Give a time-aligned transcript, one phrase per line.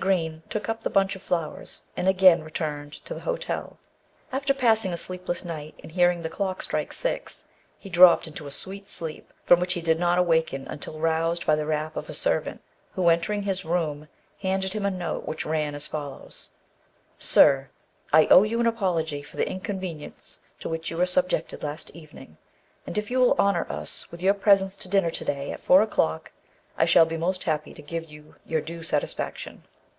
[0.00, 3.76] Green took up the bunch of flowers, and again returned to the hotel.
[4.32, 7.44] After passing a sleepless night, and hearing the clock strike six,
[7.78, 11.56] he dropped into a sweet sleep, from which he did not awaken until roused by
[11.56, 14.08] the rap of a servant, who, entering his room,
[14.40, 16.48] handed him a note which ran as follows:
[17.18, 17.68] "Sir,
[18.14, 22.38] I owe you an apology for the inconvenience to which you were subjected last evening,
[22.86, 25.82] and if you will honour us with your presence to dinner to day at four
[25.82, 26.32] o'clock,
[26.78, 29.64] I shall be most happy to give you due satisfaction.